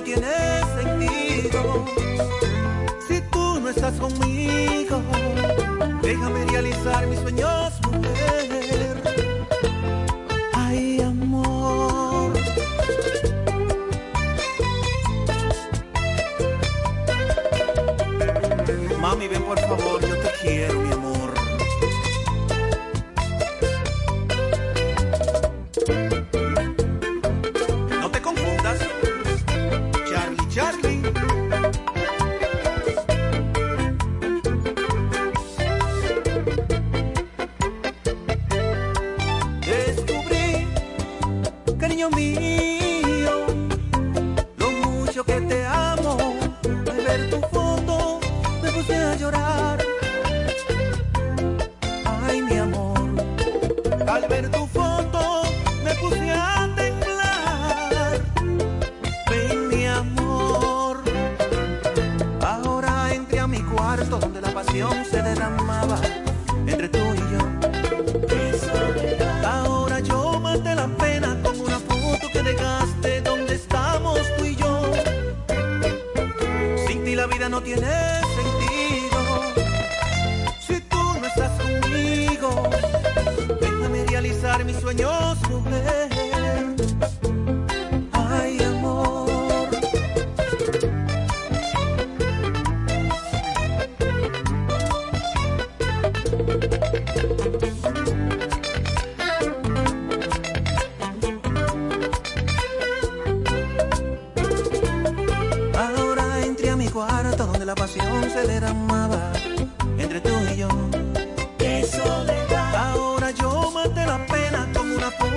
You 0.08 0.16
know. 0.16 0.47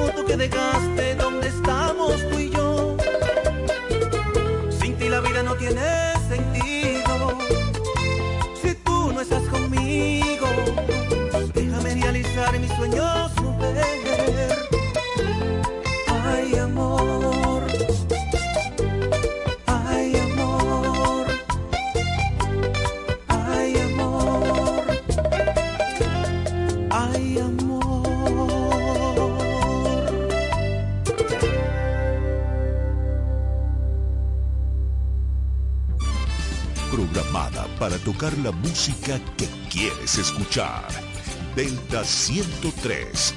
foto 0.01 0.25
que 0.25 0.35
dejaste, 0.35 1.15
¿dónde 1.15 1.47
estamos 1.47 2.17
tú 2.29 2.39
y 2.39 2.49
yo? 2.49 2.60
la 38.21 38.51
música 38.51 39.19
que 39.35 39.47
quieres 39.71 40.19
escuchar. 40.19 40.87
Delta 41.55 42.03
103. 42.03 43.33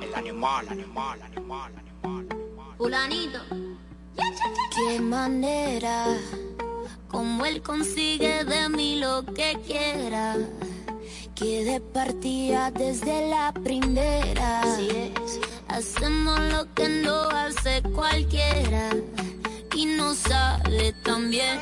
El 0.00 0.14
animal, 0.14 0.66
animal, 0.70 1.20
animal, 1.22 1.72
animal. 1.76 2.26
Fulanito. 2.78 3.40
Qué 4.74 5.00
manera, 5.00 6.16
como 7.08 7.44
él 7.44 7.60
consigue 7.60 8.44
de 8.44 8.70
mí 8.70 8.98
lo 8.98 9.22
que 9.34 9.58
quiera. 9.66 10.38
Quede 11.34 11.80
partida 11.80 12.70
desde 12.70 13.28
la 13.28 13.52
primera. 13.52 14.62
Así 14.62 14.88
es. 14.88 15.40
Hacemos 15.68 16.40
lo 16.52 16.72
que 16.72 16.88
no 16.88 17.28
hace 17.28 17.82
cualquiera 17.94 18.90
y 19.74 19.86
no 19.86 20.14
sale 20.14 20.92
tan 21.02 21.30
bien. 21.30 21.58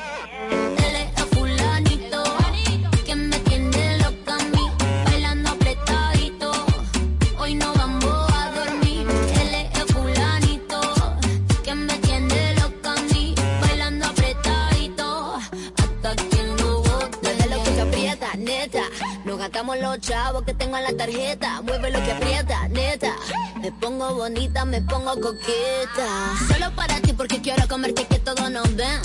Contamos 19.61 19.89
los 19.89 19.99
chavos 19.99 20.41
que 20.41 20.55
tengo 20.55 20.75
en 20.75 20.85
la 20.85 20.93
tarjeta. 20.93 21.61
Mueve 21.61 21.91
lo 21.91 22.03
que 22.03 22.11
aprieta, 22.13 22.67
neta. 22.69 23.15
Me 23.61 23.71
pongo 23.71 24.15
bonita, 24.15 24.65
me 24.65 24.81
pongo 24.81 25.13
coqueta. 25.21 26.33
Solo 26.51 26.75
para 26.75 26.99
ti 26.99 27.13
porque 27.13 27.39
quiero 27.43 27.67
comerte 27.67 28.07
que 28.07 28.17
todo 28.17 28.49
nos 28.49 28.75
ven. 28.75 28.99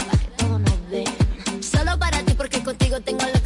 Solo 1.60 1.98
para 1.98 2.22
ti 2.22 2.32
porque 2.32 2.62
contigo 2.64 3.02
tengo 3.02 3.26
lo 3.34 3.42
que 3.42 3.45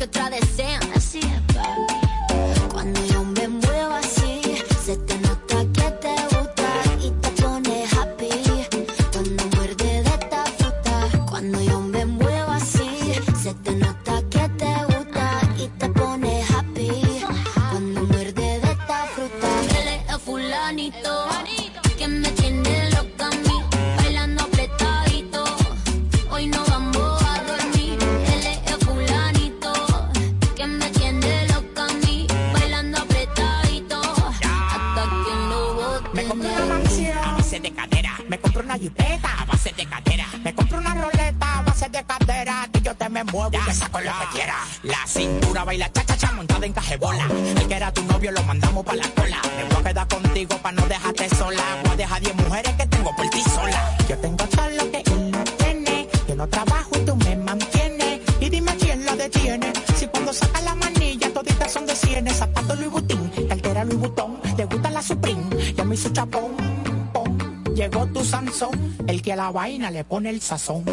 le 69.88 70.04
pone 70.04 70.28
el 70.28 70.42
sazón. 70.42 70.84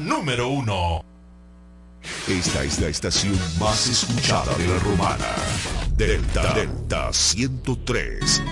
número 0.00 0.48
uno. 0.48 1.04
Esta 2.28 2.64
es 2.64 2.80
la 2.80 2.88
estación 2.88 3.38
más 3.58 3.86
escuchada 3.88 4.56
de 4.56 4.66
la 4.66 4.78
romana. 4.78 5.26
Delta 5.96 6.54
Delta 6.54 7.12
103. 7.12 8.42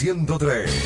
103. 0.00 0.77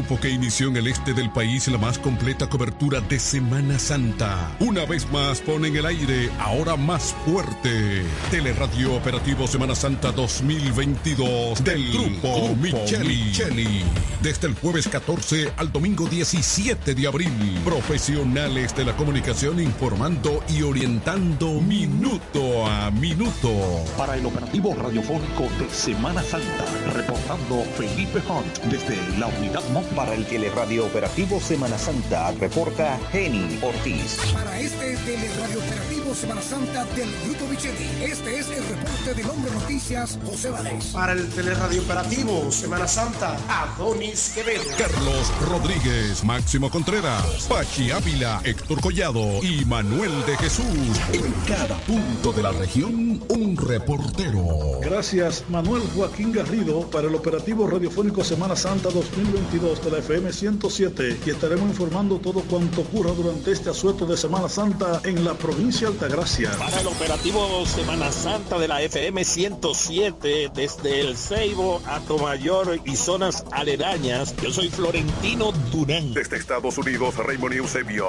El 0.00 0.06
grupo 0.06 0.22
que 0.22 0.30
inició 0.30 0.68
en 0.68 0.78
el 0.78 0.86
este 0.86 1.12
del 1.12 1.30
país 1.30 1.68
la 1.68 1.76
más 1.76 1.98
completa 1.98 2.48
cobertura 2.48 3.02
de 3.02 3.18
Semana 3.18 3.78
Santa. 3.78 4.50
Una 4.58 4.86
vez 4.86 5.06
más 5.12 5.40
pone 5.40 5.68
en 5.68 5.76
el 5.76 5.84
aire, 5.84 6.30
ahora 6.38 6.74
más 6.74 7.14
fuerte, 7.26 8.02
Teleradio 8.30 8.94
Operativo 8.94 9.46
Semana 9.46 9.74
Santa 9.74 10.10
2022 10.10 11.62
del 11.62 11.92
grupo 11.92 12.56
Micheli. 12.56 13.84
Desde 14.22 14.46
el 14.46 14.54
jueves 14.54 14.88
14 14.88 15.52
al 15.58 15.70
domingo 15.70 16.06
17 16.06 16.94
de 16.94 17.06
abril, 17.06 17.60
profesionales 17.62 18.74
de 18.74 18.86
la 18.86 18.96
comunicación 18.96 19.60
informando 19.60 20.42
y 20.48 20.62
orientando 20.62 21.60
minuto 21.60 22.66
a 22.66 22.90
minuto. 22.90 23.50
Para 23.98 24.16
el 24.16 24.24
operativo 24.24 24.74
radiofónico 24.74 25.42
de 25.58 25.68
Semana 25.68 26.22
Santa, 26.22 26.64
reportando 26.94 27.64
Felipe 27.76 28.22
Hunt 28.26 28.58
desde 28.70 28.96
la 29.18 29.26
unidad 29.26 29.62
móvil. 29.74 29.89
Para 29.96 30.14
el 30.14 30.24
teleradio 30.24 30.86
operativo 30.86 31.40
Semana 31.40 31.76
Santa, 31.76 32.30
reporta 32.32 32.98
Jenny 33.10 33.58
Ortiz. 33.60 34.18
Para 34.32 34.60
este 34.60 34.96
teleradio 34.98 35.58
operativo 35.58 36.09
Semana 36.14 36.42
Santa 36.42 36.84
del 36.96 37.08
Grupo 37.24 37.46
Micheli, 37.46 37.88
este 38.02 38.40
es 38.40 38.48
el 38.50 38.64
reporte 38.66 39.14
del 39.14 39.30
Hombre 39.30 39.52
Noticias, 39.52 40.18
José 40.26 40.50
Valdés. 40.50 40.86
Para 40.86 41.12
el 41.12 41.28
teleradio 41.28 41.82
operativo 41.82 42.50
Semana 42.50 42.88
Santa, 42.88 43.38
Adonis 43.48 44.32
Quevedo. 44.34 44.64
Carlos 44.76 45.32
Rodríguez, 45.48 46.24
Máximo 46.24 46.68
Contreras, 46.68 47.46
Pachi 47.48 47.92
Ávila, 47.92 48.40
Héctor 48.44 48.80
Collado 48.80 49.42
y 49.42 49.64
Manuel 49.64 50.10
de 50.26 50.36
Jesús. 50.38 50.64
En 51.12 51.32
cada 51.46 51.76
punto 51.86 52.32
de 52.32 52.42
la 52.42 52.52
región, 52.52 53.22
un 53.28 53.56
reportero. 53.56 54.80
Gracias, 54.82 55.44
Manuel 55.48 55.82
Joaquín 55.94 56.32
Garrido, 56.32 56.90
para 56.90 57.06
el 57.06 57.14
operativo 57.14 57.68
radiofónico 57.68 58.24
Semana 58.24 58.56
Santa 58.56 58.90
2022 58.90 59.84
de 59.84 59.90
la 59.92 59.98
FM 59.98 60.32
107 60.32 61.20
y 61.24 61.30
estaremos 61.30 61.70
informando 61.70 62.18
todo 62.18 62.40
cuanto 62.40 62.80
ocurra 62.80 63.12
durante 63.12 63.52
este 63.52 63.70
asueto 63.70 64.06
de 64.06 64.16
Semana 64.16 64.48
Santa 64.48 65.00
en 65.04 65.24
la 65.24 65.34
provincia 65.34 65.88
de 65.90 65.99
Altagracia. 66.00 66.50
Para 66.52 66.80
el 66.80 66.86
operativo 66.86 67.66
Semana 67.66 68.10
Santa 68.10 68.58
de 68.58 68.68
la 68.68 68.80
FM 68.80 69.22
107 69.22 70.50
desde 70.54 71.00
el 71.00 71.14
Ceibo 71.14 71.82
a 71.86 72.00
Tomayor 72.00 72.80
y 72.86 72.96
zonas 72.96 73.44
aledañas, 73.50 74.34
yo 74.42 74.50
soy 74.50 74.70
Florentino 74.70 75.52
Durán. 75.70 76.14
Desde 76.14 76.38
Estados 76.38 76.78
Unidos, 76.78 77.16
Raymond 77.16 77.52
Eusebio. 77.52 78.08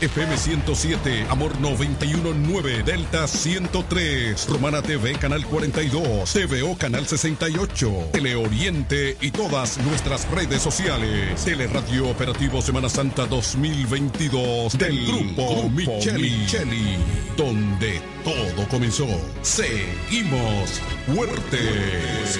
FM 0.00 0.38
107, 0.38 1.26
Amor 1.28 1.60
919, 1.60 2.82
Delta 2.82 3.28
103, 3.28 4.48
Romana 4.48 4.80
TV 4.80 5.18
Canal 5.18 5.44
42, 5.44 6.32
TVO 6.32 6.78
Canal 6.78 7.06
68, 7.06 8.08
Teleoriente 8.12 9.18
y 9.20 9.32
todas 9.32 9.76
nuestras 9.78 10.30
redes 10.30 10.62
sociales. 10.62 11.44
Teleradio 11.44 12.08
Operativo 12.08 12.62
Semana 12.62 12.88
Santa 12.88 13.26
2022 13.26 14.78
del 14.78 15.06
Grupo 15.06 15.68
Micheli, 15.68 16.46
donde 17.36 18.00
todo 18.24 18.68
comenzó. 18.68 19.06
Seguimos 19.42 20.80
fuertes. 21.06 22.38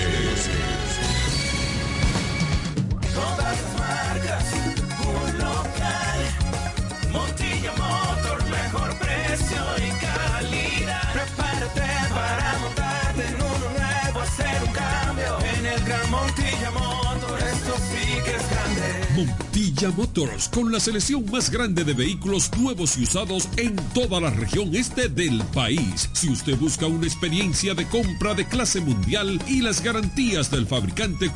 Montilla 19.16 19.90
Motors, 19.96 20.50
con 20.50 20.70
la 20.70 20.78
selección 20.78 21.24
más 21.30 21.50
grande 21.50 21.84
de 21.84 21.94
vehículos 21.94 22.50
nuevos 22.58 22.98
y 22.98 23.04
usados 23.04 23.48
en 23.56 23.74
toda 23.94 24.20
la 24.20 24.28
región 24.28 24.76
este 24.76 25.08
del 25.08 25.42
país. 25.54 26.10
Si 26.12 26.28
usted 26.28 26.54
busca 26.58 26.86
una 26.86 27.06
experiencia 27.06 27.72
de 27.72 27.86
compra 27.86 28.34
de 28.34 28.46
clase 28.46 28.82
mundial 28.82 29.40
y 29.48 29.62
las 29.62 29.82
garantías 29.82 30.50
del 30.50 30.66
fabricante 30.66 31.30